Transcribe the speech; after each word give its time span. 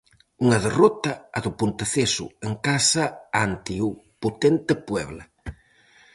Unha 0.43 0.59
derrota, 0.65 1.11
a 1.37 1.39
do 1.45 1.51
Ponteceso 1.59 2.25
en 2.47 2.53
casa 2.67 3.05
ante 3.45 3.73
o 3.87 3.89
potente 4.23 4.73
Puebla. 4.87 5.23